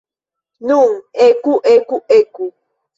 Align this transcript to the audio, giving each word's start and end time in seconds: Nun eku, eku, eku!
Nun 0.67 0.89
eku, 1.27 1.53
eku, 1.77 1.95
eku! 2.19 2.45